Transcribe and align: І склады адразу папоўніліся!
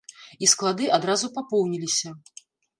І 0.47 0.49
склады 0.53 0.89
адразу 0.97 1.31
папоўніліся! 1.37 2.19